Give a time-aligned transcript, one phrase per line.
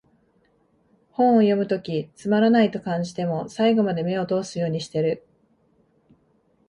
[1.11, 5.27] 本を読むときつまらないと感じても、最後まで目を通すようにしてる